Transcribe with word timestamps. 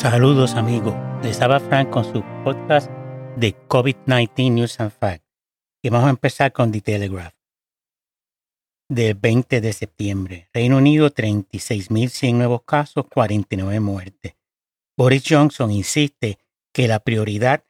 Saludos 0.00 0.54
amigos, 0.54 0.94
les 1.22 1.42
habla 1.42 1.60
Frank 1.60 1.90
con 1.90 2.04
su 2.06 2.24
podcast 2.42 2.90
de 3.36 3.54
COVID-19 3.68 4.50
News 4.50 4.80
and 4.80 4.92
Facts. 4.92 5.26
Y 5.82 5.90
vamos 5.90 6.06
a 6.06 6.10
empezar 6.10 6.52
con 6.52 6.72
The 6.72 6.80
Telegraph. 6.80 7.34
Del 8.88 9.14
20 9.14 9.60
de 9.60 9.72
septiembre, 9.74 10.48
Reino 10.54 10.78
Unido 10.78 11.10
36.100 11.10 12.32
nuevos 12.32 12.62
casos, 12.62 13.08
49 13.12 13.78
muertes. 13.80 14.36
Boris 14.96 15.22
Johnson 15.28 15.70
insiste 15.70 16.38
que 16.72 16.88
la 16.88 17.00
prioridad 17.00 17.66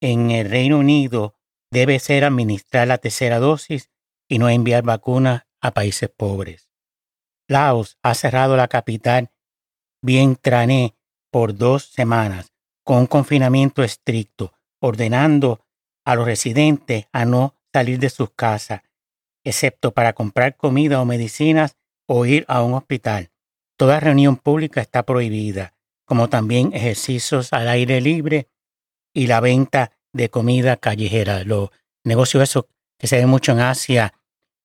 en 0.00 0.30
el 0.30 0.48
Reino 0.48 0.78
Unido 0.78 1.34
debe 1.70 1.98
ser 1.98 2.24
administrar 2.24 2.88
la 2.88 2.96
tercera 2.96 3.38
dosis 3.38 3.90
y 4.30 4.38
no 4.38 4.48
enviar 4.48 4.82
vacunas 4.82 5.42
a 5.60 5.72
países 5.72 6.08
pobres. 6.08 6.70
Laos 7.48 7.98
ha 8.02 8.14
cerrado 8.14 8.56
la 8.56 8.68
capital 8.68 9.30
Vientiane 10.00 10.95
por 11.30 11.56
dos 11.56 11.84
semanas 11.84 12.52
con 12.84 12.98
un 12.98 13.06
confinamiento 13.06 13.82
estricto, 13.82 14.52
ordenando 14.80 15.60
a 16.04 16.14
los 16.14 16.24
residentes 16.24 17.06
a 17.12 17.24
no 17.24 17.56
salir 17.72 17.98
de 17.98 18.10
sus 18.10 18.30
casas, 18.30 18.82
excepto 19.44 19.92
para 19.92 20.12
comprar 20.12 20.56
comida 20.56 21.00
o 21.00 21.04
medicinas 21.04 21.76
o 22.06 22.24
ir 22.26 22.44
a 22.48 22.62
un 22.62 22.74
hospital. 22.74 23.30
Toda 23.76 24.00
reunión 24.00 24.36
pública 24.36 24.80
está 24.80 25.02
prohibida, 25.02 25.74
como 26.04 26.28
también 26.28 26.72
ejercicios 26.72 27.52
al 27.52 27.68
aire 27.68 28.00
libre 28.00 28.48
y 29.12 29.26
la 29.26 29.40
venta 29.40 29.92
de 30.12 30.30
comida 30.30 30.76
callejera. 30.76 31.44
Los 31.44 31.70
negocios 32.04 32.64
que 32.98 33.06
se 33.06 33.16
ve 33.16 33.26
mucho 33.26 33.52
en 33.52 33.60
Asia 33.60 34.14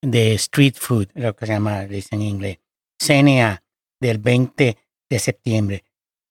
de 0.01 0.33
street 0.35 0.75
food, 0.77 1.09
lo 1.15 1.35
que 1.35 1.45
se 1.45 1.53
llama, 1.53 1.83
en 1.83 2.21
inglés. 2.21 2.59
CNA 2.99 3.63
del 3.99 4.19
20 4.19 4.77
de 5.09 5.19
septiembre. 5.19 5.83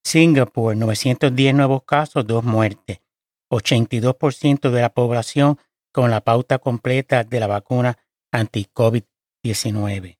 Singapur, 0.05 0.77
910 0.77 1.55
nuevos 1.55 1.85
casos, 1.85 2.27
dos 2.27 2.45
muertes. 2.45 3.01
82% 3.51 4.71
de 4.71 4.81
la 4.81 4.91
población 4.91 5.59
con 5.93 6.11
la 6.11 6.21
pauta 6.21 6.59
completa 6.59 7.25
de 7.25 7.41
la 7.41 7.47
vacuna 7.47 7.99
anti-COVID-19. 8.33 10.19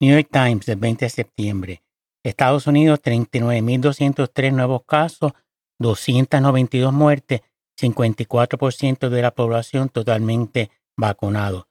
New 0.00 0.14
York 0.14 0.28
Times, 0.30 0.66
del 0.66 0.76
20 0.76 1.06
de 1.06 1.10
septiembre. 1.10 1.82
Estados 2.22 2.66
Unidos, 2.66 3.00
39.203 3.02 4.52
nuevos 4.52 4.82
casos, 4.84 5.32
292 5.78 6.92
muertes, 6.92 7.40
54% 7.80 9.08
de 9.08 9.22
la 9.22 9.30
población 9.30 9.88
totalmente 9.88 10.70
vacunado. 10.96 11.68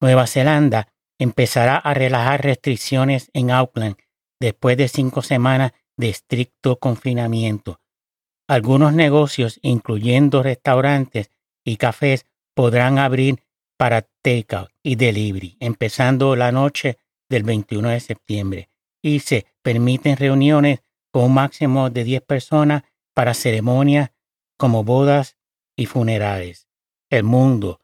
Nueva 0.00 0.26
Zelanda 0.26 0.88
empezará 1.18 1.76
a 1.76 1.94
relajar 1.94 2.42
restricciones 2.42 3.30
en 3.34 3.50
Auckland 3.50 3.96
después 4.40 4.76
de 4.76 4.88
cinco 4.88 5.22
semanas 5.22 5.72
de 5.96 6.10
estricto 6.10 6.78
confinamiento. 6.78 7.80
Algunos 8.48 8.92
negocios, 8.92 9.58
incluyendo 9.62 10.42
restaurantes 10.42 11.30
y 11.64 11.76
cafés, 11.76 12.26
podrán 12.54 12.98
abrir 12.98 13.40
para 13.78 14.02
takeout 14.22 14.68
y 14.82 14.96
delivery, 14.96 15.56
empezando 15.60 16.34
la 16.36 16.52
noche 16.52 16.98
del 17.28 17.44
21 17.44 17.90
de 17.90 18.00
septiembre, 18.00 18.68
y 19.02 19.20
se 19.20 19.46
permiten 19.62 20.16
reuniones 20.16 20.82
con 21.10 21.24
un 21.24 21.34
máximo 21.34 21.90
de 21.90 22.04
10 22.04 22.22
personas 22.22 22.84
para 23.14 23.34
ceremonias 23.34 24.12
como 24.56 24.84
bodas 24.84 25.36
y 25.76 25.84
funerales. 25.86 26.68
El 27.10 27.24
mundo, 27.24 27.80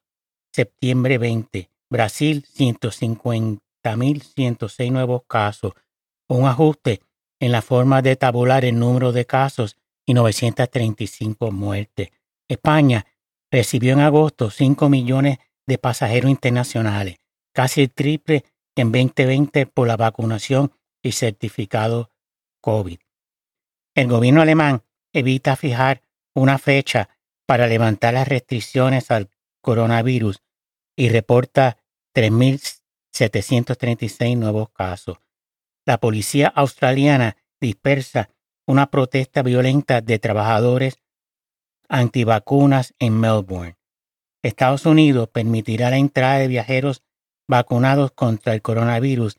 septiembre 0.52 1.18
20, 1.18 1.68
Brasil 1.90 2.46
150.106 2.46 4.92
nuevos 4.92 5.22
casos, 5.26 5.72
un 6.28 6.46
ajuste 6.46 7.00
en 7.40 7.52
la 7.52 7.62
forma 7.62 8.02
de 8.02 8.16
tabular 8.16 8.64
el 8.64 8.76
número 8.78 9.12
de 9.12 9.24
casos 9.26 9.76
y 10.06 10.14
935 10.14 11.52
muertes. 11.52 12.10
España 12.48 13.06
recibió 13.50 13.92
en 13.92 14.00
agosto 14.00 14.50
5 14.50 14.88
millones 14.88 15.38
de 15.66 15.78
pasajeros 15.78 16.30
internacionales, 16.30 17.18
casi 17.52 17.82
el 17.82 17.92
triple 17.92 18.44
que 18.74 18.82
en 18.82 18.90
2020 18.92 19.66
por 19.66 19.86
la 19.86 19.96
vacunación 19.96 20.72
y 21.02 21.12
certificado 21.12 22.10
COVID. 22.60 22.98
El 23.94 24.08
gobierno 24.08 24.42
alemán 24.42 24.82
evita 25.12 25.56
fijar 25.56 26.02
una 26.34 26.58
fecha 26.58 27.08
para 27.46 27.66
levantar 27.66 28.12
las 28.14 28.28
restricciones 28.28 29.10
al 29.10 29.30
coronavirus 29.60 30.42
y 30.96 31.08
reporta 31.08 31.78
3.736 32.14 34.36
nuevos 34.36 34.70
casos 34.70 35.18
la 35.88 35.96
policía 35.96 36.48
australiana 36.48 37.38
dispersa 37.62 38.28
una 38.66 38.90
protesta 38.90 39.42
violenta 39.42 40.02
de 40.02 40.18
trabajadores 40.18 40.98
antivacunas 41.88 42.94
en 42.98 43.18
Melbourne. 43.18 43.78
Estados 44.42 44.84
Unidos 44.84 45.30
permitirá 45.30 45.88
la 45.88 45.96
entrada 45.96 46.40
de 46.40 46.48
viajeros 46.48 47.02
vacunados 47.48 48.12
contra 48.12 48.52
el 48.52 48.60
coronavirus 48.60 49.38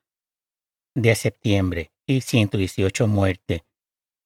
de 0.96 1.16
septiembre 1.16 1.92
y 2.06 2.22
118 2.22 3.08
muertes. 3.08 3.62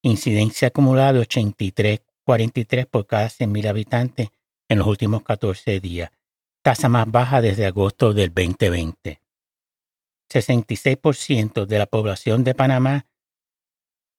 Incidencia 0.01 0.69
acumulada 0.69 1.13
de 1.13 1.19
83, 1.19 2.01
43 2.23 2.85
por 2.85 3.05
cada 3.05 3.27
100.000 3.27 3.67
habitantes 3.67 4.29
en 4.69 4.79
los 4.79 4.87
últimos 4.87 5.23
14 5.23 5.79
días, 5.81 6.11
tasa 6.63 6.87
más 6.87 7.11
baja 7.11 7.41
desde 7.41 7.65
agosto 7.65 8.13
del 8.13 8.33
2020. 8.33 9.21
66% 10.31 11.65
de 11.65 11.77
la 11.77 11.87
población 11.87 12.45
de 12.45 12.55
Panamá 12.55 13.05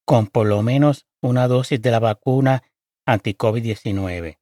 con 0.04 0.26
por 0.26 0.46
lo 0.46 0.62
menos 0.62 1.06
una 1.22 1.48
dosis 1.48 1.80
de 1.80 1.90
la 1.90 2.00
vacuna 2.00 2.62
anti-COVID-19. 3.06 4.38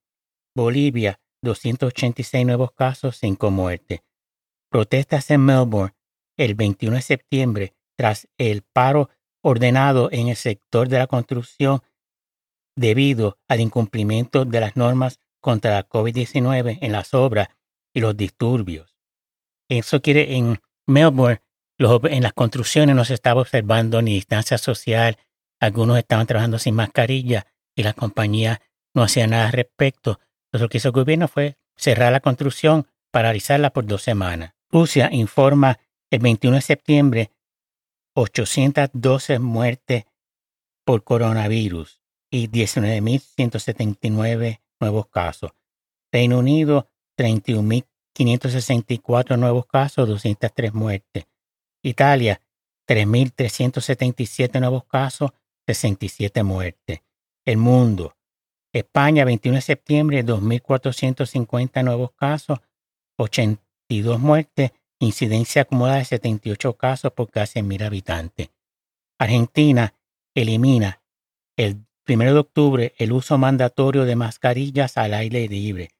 Bolivia 0.55 1.21
286 1.43 2.47
nuevos 2.47 2.73
casos, 2.73 3.17
5 3.17 3.51
muertes. 3.51 4.01
protestas 4.71 5.31
en 5.31 5.45
Melbourne 5.45 5.95
el 6.37 6.55
21 6.55 6.97
de 6.97 7.03
septiembre 7.03 7.75
tras 7.97 8.29
el 8.39 8.63
paro 8.63 9.11
ordenado 9.43 10.11
en 10.13 10.29
el 10.29 10.37
sector 10.37 10.89
de 10.89 10.99
la 10.99 11.07
construcción 11.07 11.81
debido 12.77 13.39
al 13.49 13.61
incumplimiento 13.61 14.45
de 14.45 14.61
las 14.61 14.77
normas 14.77 15.21
contra 15.41 15.73
la 15.73 15.89
COVID-19 15.89 16.79
en 16.81 16.93
las 16.93 17.15
obras 17.15 17.49
y 17.93 18.01
los 18.01 18.17
disturbios. 18.17 18.97
Eso 19.69 20.01
quiere 20.01 20.37
en 20.37 20.61
Melbourne, 20.87 21.43
en 21.79 22.23
las 22.23 22.33
construcciones 22.33 22.95
no 22.95 23.05
se 23.05 23.15
estaba 23.15 23.41
observando 23.41 24.03
ni 24.03 24.15
distancia 24.15 24.59
social, 24.59 25.19
algunos 25.61 25.99
estaban 25.99 26.27
trabajando 26.27 26.59
sin 26.59 26.75
mascarilla 26.75 27.47
y 27.75 27.83
las 27.83 27.95
compañías 27.95 28.61
no 28.95 29.03
hacían 29.03 29.31
nada 29.31 29.47
al 29.47 29.53
respecto. 29.53 30.21
Entonces, 30.51 30.63
lo 30.63 30.69
que 30.69 30.79
hizo 30.79 30.89
el 30.89 30.93
gobierno 30.93 31.29
fue 31.29 31.57
cerrar 31.77 32.13
la 32.13 32.19
construcción, 32.19 32.89
paralizarla 33.13 33.71
por 33.71 33.87
dos 33.87 34.03
semanas. 34.03 34.53
Rusia 34.69 35.09
informa 35.13 35.79
el 36.11 36.19
21 36.19 36.57
de 36.57 36.63
septiembre 36.63 37.31
812 38.15 39.39
muertes 39.39 40.07
por 40.85 41.05
coronavirus 41.05 42.03
y 42.31 42.49
19.179 42.49 44.61
nuevos 44.81 45.07
casos. 45.07 45.53
Reino 46.11 46.41
Unido, 46.41 46.91
31.564 47.17 49.39
nuevos 49.39 49.67
casos, 49.67 50.09
203 50.09 50.75
muertes. 50.75 51.29
Italia, 51.83 52.43
3.377 52.89 54.59
nuevos 54.59 54.85
casos, 54.85 55.31
67 55.67 56.43
muertes. 56.43 57.03
El 57.45 57.59
mundo, 57.59 58.17
España, 58.73 59.25
21 59.25 59.57
de 59.57 59.63
septiembre, 59.63 60.25
2.450 60.25 61.85
nuevos 61.85 62.13
casos, 62.13 62.61
82 63.19 64.21
muertes, 64.21 64.73
incidencia 65.01 65.63
acumulada 65.63 65.99
de 65.99 66.05
78 66.05 66.77
casos 66.77 67.13
por 67.13 67.31
casi 67.31 67.63
mil 67.63 67.83
habitantes. 67.83 68.51
Argentina 69.19 69.95
elimina 70.35 71.03
el 71.57 71.85
1 72.09 72.25
de 72.25 72.39
octubre 72.39 72.95
el 72.99 73.13
uso 73.13 73.39
mandatorio 73.39 74.05
de 74.05 74.17
mascarillas 74.17 74.97
al 74.97 75.15
aire 75.15 75.49
libre, 75.49 75.91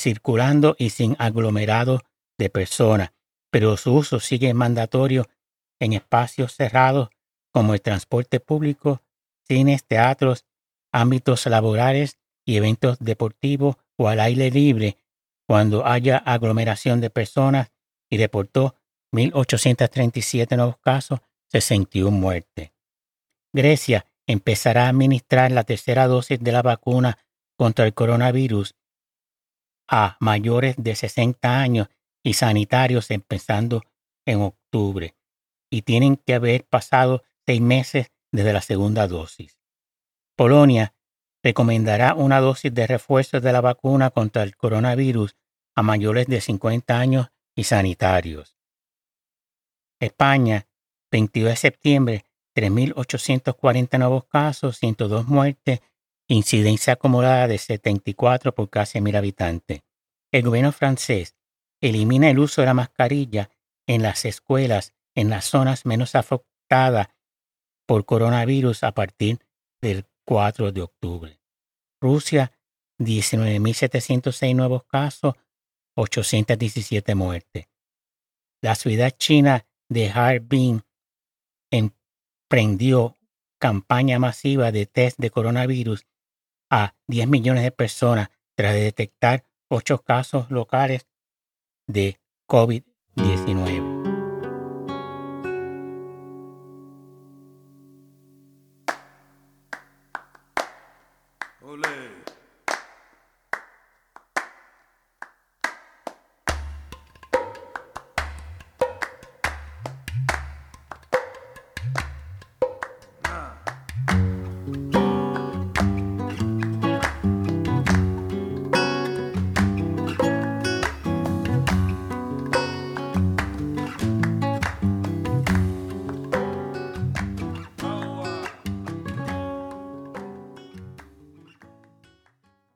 circulando 0.00 0.76
y 0.78 0.90
sin 0.90 1.16
aglomerado 1.18 2.02
de 2.38 2.50
personas, 2.50 3.12
pero 3.50 3.76
su 3.76 3.94
uso 3.94 4.20
sigue 4.20 4.52
mandatorio 4.54 5.28
en 5.80 5.92
espacios 5.92 6.54
cerrados 6.54 7.10
como 7.52 7.74
el 7.74 7.82
transporte 7.82 8.40
público, 8.40 9.02
cines, 9.46 9.84
teatros, 9.84 10.44
ámbitos 10.94 11.44
laborales 11.46 12.18
y 12.46 12.56
eventos 12.56 12.98
deportivos 13.00 13.76
o 13.96 14.08
al 14.08 14.20
aire 14.20 14.50
libre 14.50 14.96
cuando 15.46 15.84
haya 15.84 16.18
aglomeración 16.18 17.00
de 17.00 17.10
personas 17.10 17.72
y 18.08 18.16
reportó 18.16 18.76
1.837 19.12 20.56
nuevos 20.56 20.78
casos, 20.78 21.20
61 21.48 22.16
muertes. 22.16 22.70
Grecia 23.52 24.06
empezará 24.26 24.86
a 24.86 24.88
administrar 24.90 25.50
la 25.50 25.64
tercera 25.64 26.06
dosis 26.06 26.40
de 26.40 26.52
la 26.52 26.62
vacuna 26.62 27.18
contra 27.56 27.86
el 27.86 27.94
coronavirus 27.94 28.76
a 29.88 30.16
mayores 30.20 30.76
de 30.78 30.94
60 30.94 31.60
años 31.60 31.88
y 32.22 32.34
sanitarios 32.34 33.10
empezando 33.10 33.82
en 34.26 34.40
octubre 34.40 35.16
y 35.70 35.82
tienen 35.82 36.16
que 36.16 36.34
haber 36.34 36.64
pasado 36.64 37.24
seis 37.46 37.60
meses 37.60 38.12
desde 38.32 38.52
la 38.52 38.62
segunda 38.62 39.08
dosis. 39.08 39.58
Polonia 40.36 40.94
recomendará 41.42 42.14
una 42.14 42.40
dosis 42.40 42.72
de 42.72 42.86
refuerzo 42.86 43.40
de 43.40 43.52
la 43.52 43.60
vacuna 43.60 44.10
contra 44.10 44.42
el 44.42 44.56
coronavirus 44.56 45.36
a 45.76 45.82
mayores 45.82 46.26
de 46.26 46.40
50 46.40 46.98
años 46.98 47.28
y 47.54 47.64
sanitarios. 47.64 48.56
España, 50.00 50.66
22 51.10 51.50
de 51.50 51.56
septiembre, 51.56 52.24
3.840 52.56 53.98
nuevos 53.98 54.24
casos, 54.24 54.78
102 54.78 55.26
muertes, 55.26 55.80
incidencia 56.28 56.94
acumulada 56.94 57.46
de 57.46 57.58
74 57.58 58.54
por 58.54 58.70
casi 58.70 59.00
mil 59.00 59.16
habitantes. 59.16 59.82
El 60.32 60.42
gobierno 60.42 60.72
francés 60.72 61.36
elimina 61.80 62.30
el 62.30 62.38
uso 62.38 62.62
de 62.62 62.66
la 62.66 62.74
mascarilla 62.74 63.50
en 63.86 64.02
las 64.02 64.24
escuelas 64.24 64.94
en 65.14 65.30
las 65.30 65.44
zonas 65.44 65.86
menos 65.86 66.14
afectadas 66.14 67.08
por 67.86 68.04
coronavirus 68.04 68.82
a 68.82 68.92
partir 68.92 69.38
del 69.80 70.06
4 70.24 70.72
de 70.72 70.82
octubre. 70.82 71.40
Rusia, 72.00 72.52
19.706 72.98 74.54
nuevos 74.54 74.84
casos, 74.84 75.34
817 75.96 77.14
muertes. 77.14 77.66
La 78.62 78.74
ciudad 78.74 79.10
china 79.10 79.66
de 79.88 80.10
Harbin 80.10 80.82
emprendió 81.70 83.16
campaña 83.58 84.18
masiva 84.18 84.72
de 84.72 84.86
test 84.86 85.18
de 85.18 85.30
coronavirus 85.30 86.06
a 86.70 86.94
10 87.08 87.28
millones 87.28 87.62
de 87.62 87.70
personas 87.70 88.28
tras 88.56 88.74
detectar 88.74 89.44
ocho 89.68 90.02
casos 90.02 90.50
locales 90.50 91.06
de 91.86 92.18
COVID-19. 92.48 93.93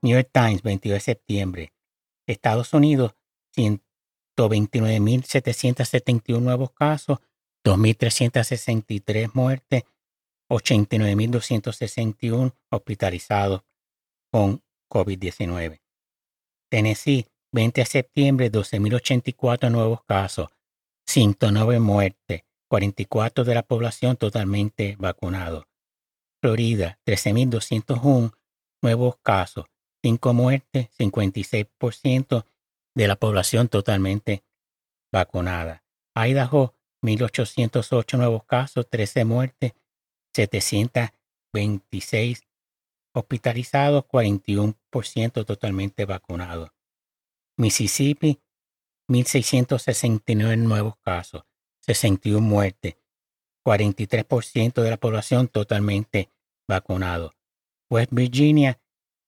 New 0.09 0.17
York 0.17 0.31
Times, 0.33 0.62
22 0.62 0.97
de 0.97 1.00
septiembre. 1.00 1.75
Estados 2.27 2.73
Unidos, 2.73 3.15
129.771 3.57 6.41
nuevos 6.41 6.73
casos, 6.73 7.19
2.363 7.62 9.31
muertes, 9.35 9.85
89.261 10.49 12.55
hospitalizados 12.71 13.65
con 14.31 14.62
COVID-19. 14.91 15.83
Tennessee, 16.71 17.27
20 17.53 17.83
de 17.83 17.87
septiembre, 17.87 18.50
12.084 18.50 19.71
nuevos 19.71 20.03
casos, 20.05 20.49
109 21.07 21.81
muertes, 21.81 22.45
44 22.69 23.45
de 23.45 23.55
la 23.55 23.62
población 23.62 24.17
totalmente 24.17 24.97
vacunados. 24.99 25.67
Florida, 26.41 26.99
13.201 27.05 28.33
nuevos 28.81 29.19
casos, 29.23 29.67
5 30.02 30.33
muertes, 30.33 30.88
56% 30.99 32.47
de 32.95 33.09
la 33.09 33.17
población 33.17 33.69
totalmente 33.69 34.45
vacunada. 35.12 35.85
Idaho, 36.14 36.75
1.808 37.02 38.17
nuevos 38.19 38.45
casos, 38.45 38.88
13 38.90 39.25
muertes, 39.25 39.73
726 40.35 42.43
hospitalizados, 43.14 44.05
41% 44.05 45.45
totalmente 45.45 46.05
vacunados. 46.05 46.71
Mississippi, 47.57 48.40
1.669 49.09 50.59
nuevos 50.59 50.97
casos, 50.99 51.43
61 51.81 52.40
muertes, 52.40 52.97
43% 53.64 54.83
de 54.83 54.90
la 54.90 54.97
población 54.97 55.49
totalmente 55.49 56.31
vacunado. 56.69 57.35
West 57.90 58.12
Virginia, 58.12 58.81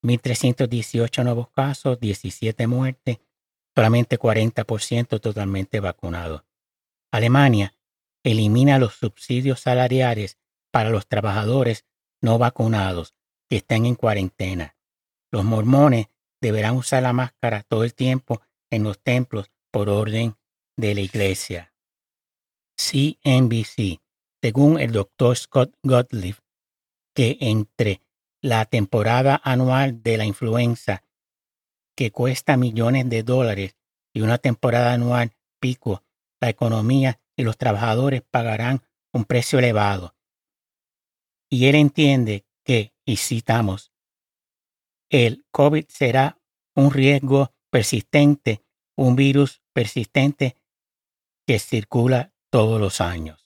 1.318 0.03 1.23
nuevos 1.23 1.49
casos, 1.49 1.99
17 1.99 2.67
muertes, 2.67 3.19
solamente 3.75 4.19
40% 4.19 5.19
totalmente 5.19 5.79
vacunados. 5.79 6.43
Alemania 7.11 7.75
elimina 8.23 8.79
los 8.79 8.95
subsidios 8.95 9.59
salariales 9.61 10.37
para 10.71 10.89
los 10.89 11.07
trabajadores 11.07 11.85
no 12.21 12.37
vacunados 12.37 13.15
que 13.49 13.57
están 13.57 13.85
en 13.85 13.95
cuarentena. 13.95 14.75
Los 15.31 15.43
mormones 15.43 16.07
deberán 16.41 16.75
usar 16.75 17.03
la 17.03 17.13
máscara 17.13 17.63
todo 17.63 17.83
el 17.83 17.93
tiempo 17.93 18.41
en 18.69 18.83
los 18.83 18.99
templos 18.99 19.51
por 19.71 19.89
orden 19.89 20.35
de 20.77 20.95
la 20.95 21.01
iglesia. 21.01 21.73
CNBC, 22.77 24.01
según 24.41 24.79
el 24.79 24.91
doctor 24.91 25.37
Scott 25.37 25.75
Gottlieb, 25.83 26.37
que 27.13 27.37
entre 27.41 28.01
la 28.41 28.65
temporada 28.65 29.39
anual 29.43 30.01
de 30.01 30.17
la 30.17 30.25
influenza, 30.25 31.03
que 31.95 32.11
cuesta 32.11 32.57
millones 32.57 33.09
de 33.09 33.23
dólares, 33.23 33.75
y 34.13 34.21
una 34.21 34.37
temporada 34.37 34.93
anual 34.93 35.31
pico 35.59 36.03
la 36.41 36.49
economía 36.49 37.21
y 37.37 37.43
los 37.43 37.57
trabajadores 37.57 38.23
pagarán 38.23 38.81
un 39.13 39.25
precio 39.25 39.59
elevado. 39.59 40.15
Y 41.49 41.67
él 41.67 41.75
entiende 41.75 42.45
que, 42.65 42.93
y 43.05 43.17
citamos, 43.17 43.91
el 45.09 45.45
COVID 45.51 45.85
será 45.87 46.39
un 46.75 46.91
riesgo 46.91 47.53
persistente, 47.69 48.63
un 48.95 49.15
virus 49.15 49.61
persistente 49.73 50.57
que 51.45 51.59
circula 51.59 52.33
todos 52.49 52.79
los 52.79 53.01
años. 53.01 53.40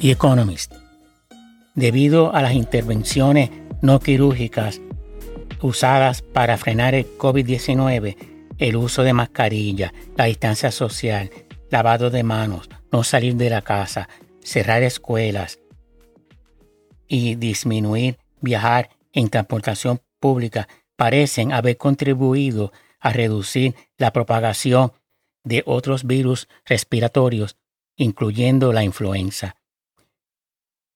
The 0.00 0.12
Economist. 0.12 0.72
Debido 1.74 2.34
a 2.34 2.40
las 2.40 2.54
intervenciones 2.54 3.50
no 3.82 4.00
quirúrgicas 4.00 4.80
usadas 5.60 6.22
para 6.22 6.56
frenar 6.56 6.94
el 6.94 7.06
COVID-19, 7.18 8.16
el 8.56 8.76
uso 8.76 9.02
de 9.02 9.12
mascarilla, 9.12 9.92
la 10.16 10.24
distancia 10.24 10.70
social, 10.70 11.30
lavado 11.70 12.08
de 12.08 12.22
manos, 12.22 12.70
no 12.90 13.04
salir 13.04 13.36
de 13.36 13.50
la 13.50 13.60
casa, 13.60 14.08
cerrar 14.42 14.82
escuelas 14.82 15.58
y 17.06 17.34
disminuir 17.34 18.16
viajar 18.40 18.88
en 19.12 19.28
transportación 19.28 20.00
pública 20.18 20.66
parecen 20.96 21.52
haber 21.52 21.76
contribuido 21.76 22.72
a 23.00 23.12
reducir 23.12 23.74
la 23.98 24.14
propagación 24.14 24.92
de 25.44 25.62
otros 25.66 26.04
virus 26.04 26.48
respiratorios, 26.64 27.58
incluyendo 27.96 28.72
la 28.72 28.82
influenza. 28.82 29.59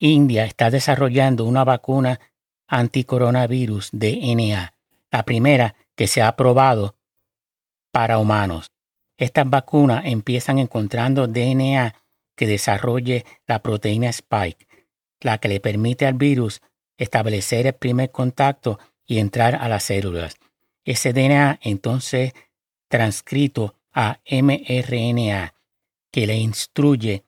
India 0.05 0.45
está 0.45 0.71
desarrollando 0.71 1.47
una 1.47 1.65
vacuna 1.65 2.21
anticoronavirus 2.67 3.89
DNA, 3.91 4.75
la 5.11 5.23
primera 5.25 5.77
que 5.97 6.09
se 6.09 6.21
ha 6.21 6.29
aprobado 6.29 6.97
para 7.91 8.19
humanos. 8.19 8.71
Estas 9.17 9.49
vacunas 9.49 10.05
empiezan 10.05 10.59
encontrando 10.59 11.27
DNA 11.27 11.95
que 12.37 12.47
desarrolle 12.47 13.25
la 13.47 13.63
proteína 13.63 14.11
Spike, 14.11 14.67
la 15.21 15.39
que 15.39 15.49
le 15.49 15.61
permite 15.61 16.07
al 16.07 16.15
virus 16.15 16.61
establecer 16.99 17.67
el 17.67 17.75
primer 17.75 18.11
contacto 18.11 18.79
y 19.07 19.21
entrar 19.21 19.55
a 19.55 19.71
las 19.71 19.85
células. 19.85 20.37
Ese 20.85 21.15
DNA 21.15 21.61
entonces 21.63 22.35
transcrito 22.89 23.77
a 23.91 24.21
mRNA, 24.31 25.55
que 26.11 26.27
le 26.27 26.37
instruye 26.37 27.25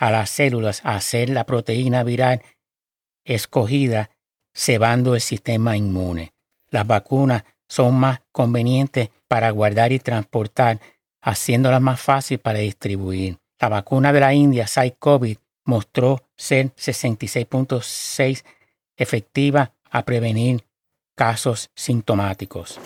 a 0.00 0.10
las 0.10 0.30
células 0.30 0.80
a 0.82 0.94
hacer 0.94 1.28
la 1.28 1.44
proteína 1.44 2.02
viral 2.02 2.42
escogida, 3.22 4.10
cebando 4.54 5.14
el 5.14 5.20
sistema 5.20 5.76
inmune. 5.76 6.32
Las 6.70 6.86
vacunas 6.86 7.44
son 7.68 7.96
más 7.96 8.20
convenientes 8.32 9.10
para 9.28 9.50
guardar 9.50 9.92
y 9.92 9.98
transportar, 9.98 10.80
haciéndolas 11.20 11.82
más 11.82 12.00
fácil 12.00 12.38
para 12.38 12.60
distribuir. 12.60 13.36
La 13.60 13.68
vacuna 13.68 14.10
de 14.12 14.20
la 14.20 14.32
India, 14.32 14.64
SARS-CoV, 14.64 15.38
mostró 15.66 16.24
ser 16.34 16.74
66.6 16.74 18.42
efectiva 18.96 19.74
a 19.90 20.02
prevenir 20.02 20.64
casos 21.14 21.68
sintomáticos. 21.74 22.80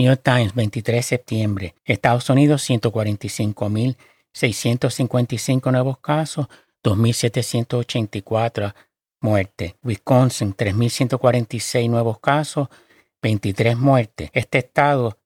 New 0.00 0.08
York 0.08 0.22
Times, 0.24 0.54
23 0.54 0.96
de 0.96 1.02
septiembre. 1.02 1.74
Estados 1.84 2.30
Unidos, 2.30 2.66
145.655 2.70 5.70
nuevos 5.70 5.98
casos, 5.98 6.46
2.784 6.82 8.74
muertes. 9.20 9.74
Wisconsin, 9.82 10.56
3.146 10.56 11.90
nuevos 11.90 12.18
casos, 12.18 12.68
23 13.20 13.76
muertes. 13.76 14.30
Este 14.32 14.56
estado, 14.58 15.18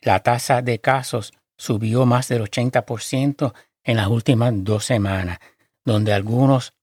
la 0.00 0.18
tasa 0.18 0.62
de 0.62 0.80
casos 0.80 1.32
subió 1.56 2.06
más 2.06 2.26
del 2.26 2.42
80% 2.42 3.54
en 3.84 3.96
las 3.96 4.08
últimas 4.08 4.52
dos 4.64 4.84
semanas, 4.84 5.38
donde 5.84 6.12
algunos 6.12 6.74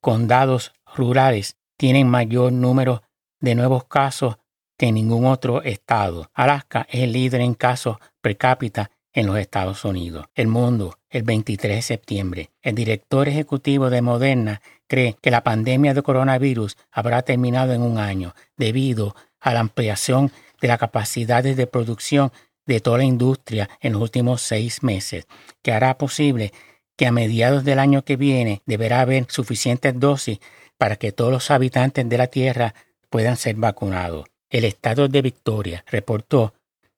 condados 0.00 0.74
rurales 0.94 1.56
tienen 1.76 2.08
mayor 2.08 2.52
número 2.52 3.02
de 3.40 3.56
nuevos 3.56 3.82
casos 3.86 4.36
que 4.80 4.92
ningún 4.92 5.26
otro 5.26 5.60
estado. 5.60 6.30
Alaska 6.32 6.86
es 6.88 7.02
el 7.02 7.12
líder 7.12 7.42
en 7.42 7.52
casos 7.52 7.98
per 8.22 8.38
cápita 8.38 8.90
en 9.12 9.26
los 9.26 9.36
Estados 9.36 9.84
Unidos. 9.84 10.24
El 10.34 10.46
mundo, 10.46 10.96
el 11.10 11.22
23 11.22 11.76
de 11.76 11.82
septiembre. 11.82 12.50
El 12.62 12.76
director 12.76 13.28
ejecutivo 13.28 13.90
de 13.90 14.00
Moderna 14.00 14.62
cree 14.86 15.18
que 15.20 15.30
la 15.30 15.44
pandemia 15.44 15.92
de 15.92 16.00
coronavirus 16.02 16.78
habrá 16.90 17.20
terminado 17.20 17.74
en 17.74 17.82
un 17.82 17.98
año 17.98 18.34
debido 18.56 19.14
a 19.38 19.52
la 19.52 19.60
ampliación 19.60 20.32
de 20.62 20.68
las 20.68 20.78
capacidades 20.78 21.58
de 21.58 21.66
producción 21.66 22.32
de 22.64 22.80
toda 22.80 22.96
la 22.96 23.04
industria 23.04 23.68
en 23.82 23.92
los 23.92 24.00
últimos 24.00 24.40
seis 24.40 24.82
meses, 24.82 25.26
que 25.60 25.72
hará 25.72 25.98
posible 25.98 26.54
que 26.96 27.06
a 27.06 27.12
mediados 27.12 27.64
del 27.64 27.80
año 27.80 28.02
que 28.02 28.16
viene 28.16 28.62
deberá 28.64 29.02
haber 29.02 29.26
suficientes 29.28 30.00
dosis 30.00 30.38
para 30.78 30.96
que 30.96 31.12
todos 31.12 31.30
los 31.30 31.50
habitantes 31.50 32.08
de 32.08 32.16
la 32.16 32.28
Tierra 32.28 32.74
puedan 33.10 33.36
ser 33.36 33.56
vacunados. 33.56 34.29
El 34.50 34.64
estado 34.64 35.08
de 35.08 35.22
Victoria 35.22 35.84
reportó 35.86 36.54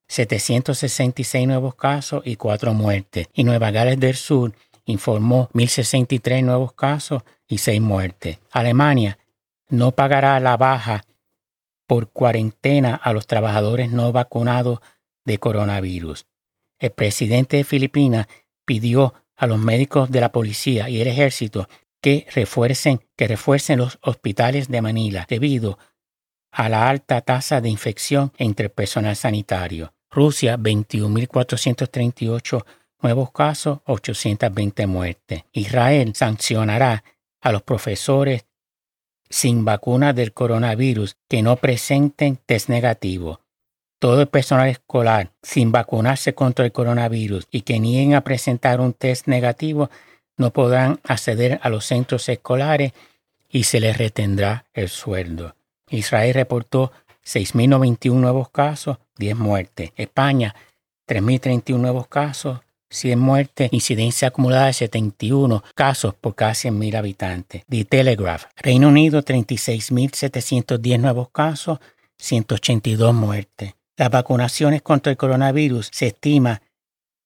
766 0.07 1.47
nuevos 1.47 1.75
casos 1.75 2.23
y 2.25 2.35
4 2.35 2.73
muertes, 2.73 3.27
y 3.33 3.43
Nueva 3.43 3.71
Gales 3.71 3.99
del 3.99 4.15
Sur 4.15 4.53
informó 4.85 5.49
1.063 5.53 6.43
nuevos 6.43 6.73
casos 6.73 7.23
y 7.47 7.59
6 7.59 7.79
muertes. 7.79 8.39
Alemania 8.51 9.17
no 9.69 9.91
pagará 9.91 10.39
la 10.39 10.57
baja 10.57 11.05
por 11.87 12.09
cuarentena 12.09 12.95
a 12.95 13.13
los 13.13 13.27
trabajadores 13.27 13.91
no 13.91 14.11
vacunados 14.11 14.79
de 15.25 15.37
coronavirus. 15.37 16.25
El 16.79 16.91
presidente 16.91 17.57
de 17.57 17.63
Filipinas 17.63 18.27
pidió 18.65 19.13
a 19.35 19.47
los 19.47 19.59
médicos 19.59 20.09
de 20.11 20.21
la 20.21 20.31
policía 20.31 20.89
y 20.89 21.01
el 21.01 21.07
ejército 21.07 21.69
que 22.01 22.27
refuercen, 22.33 23.01
que 23.15 23.27
refuercen 23.27 23.79
los 23.79 23.99
hospitales 24.01 24.67
de 24.67 24.81
Manila 24.81 25.25
debido 25.29 25.77
a 25.79 25.92
a 26.53 26.69
la 26.69 26.87
alta 26.87 27.21
tasa 27.21 27.59
de 27.59 27.69
infección 27.69 28.31
entre 28.37 28.67
el 28.67 28.71
personal 28.71 29.15
sanitario. 29.15 29.93
Rusia, 30.11 30.57
21.438 30.57 32.63
nuevos 33.01 33.31
casos, 33.31 33.79
820 33.85 34.87
muertes. 34.87 35.43
Israel 35.51 36.13
sancionará 36.15 37.03
a 37.41 37.51
los 37.51 37.63
profesores 37.63 38.45
sin 39.29 39.65
vacuna 39.65 40.13
del 40.13 40.31
coronavirus 40.31 41.17
que 41.27 41.41
no 41.41 41.55
presenten 41.55 42.37
test 42.37 42.69
negativo. 42.69 43.41
Todo 43.97 44.21
el 44.21 44.27
personal 44.27 44.69
escolar 44.69 45.31
sin 45.41 45.71
vacunarse 45.71 46.35
contra 46.35 46.65
el 46.65 46.71
coronavirus 46.71 47.47
y 47.49 47.61
que 47.61 47.79
nieguen 47.79 48.13
a 48.13 48.21
presentar 48.21 48.79
un 48.79 48.93
test 48.93 49.27
negativo 49.27 49.89
no 50.37 50.53
podrán 50.53 50.99
acceder 51.03 51.59
a 51.63 51.69
los 51.69 51.85
centros 51.85 52.29
escolares 52.29 52.93
y 53.49 53.63
se 53.63 53.79
les 53.79 53.97
retendrá 53.97 54.65
el 54.73 54.89
sueldo. 54.89 55.55
Israel 55.97 56.33
reportó 56.33 56.91
6.091 57.25 58.13
nuevos 58.13 58.49
casos, 58.49 58.97
10 59.17 59.37
muertes. 59.37 59.91
España, 59.95 60.55
3.031 61.07 61.77
nuevos 61.77 62.07
casos, 62.07 62.59
100 62.89 63.19
muertes, 63.19 63.69
incidencia 63.73 64.27
acumulada 64.27 64.67
de 64.67 64.73
71 64.73 65.63
casos 65.75 66.13
por 66.13 66.35
cada 66.35 66.51
100.000 66.53 66.95
habitantes. 66.95 67.63
The 67.67 67.85
Telegraph, 67.85 68.45
Reino 68.57 68.89
Unido, 68.89 69.23
36.710 69.23 70.99
nuevos 70.99 71.29
casos, 71.29 71.79
182 72.17 73.13
muertes. 73.13 73.73
Las 73.97 74.09
vacunaciones 74.09 74.81
contra 74.81 75.11
el 75.11 75.17
coronavirus 75.17 75.89
se 75.91 76.07
estima 76.07 76.61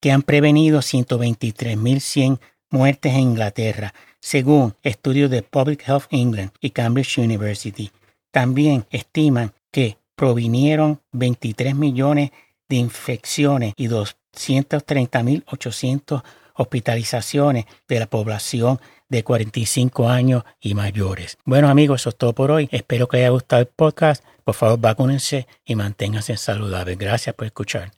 que 0.00 0.12
han 0.12 0.22
prevenido 0.22 0.80
123.100 0.80 2.40
muertes 2.70 3.12
en 3.14 3.20
Inglaterra, 3.20 3.94
según 4.20 4.74
estudios 4.82 5.30
de 5.30 5.42
Public 5.42 5.86
Health 5.86 6.06
England 6.10 6.50
y 6.60 6.70
Cambridge 6.70 7.18
University. 7.18 7.90
También 8.30 8.86
estiman 8.90 9.52
que 9.70 9.96
provinieron 10.14 11.00
23 11.12 11.74
millones 11.74 12.30
de 12.68 12.76
infecciones 12.76 13.72
y 13.76 13.88
230.800 13.88 16.22
hospitalizaciones 16.54 17.66
de 17.86 18.00
la 18.00 18.06
población 18.06 18.80
de 19.08 19.22
45 19.24 20.08
años 20.08 20.44
y 20.60 20.74
mayores. 20.74 21.38
Bueno 21.44 21.68
amigos, 21.68 22.02
eso 22.02 22.10
es 22.10 22.16
todo 22.16 22.34
por 22.34 22.50
hoy. 22.50 22.68
Espero 22.72 23.08
que 23.08 23.18
haya 23.18 23.28
gustado 23.30 23.62
el 23.62 23.68
podcast. 23.68 24.24
Por 24.44 24.54
favor, 24.54 24.78
vacúnense 24.78 25.46
y 25.64 25.76
manténganse 25.76 26.36
saludables. 26.36 26.98
Gracias 26.98 27.34
por 27.34 27.46
escuchar. 27.46 27.97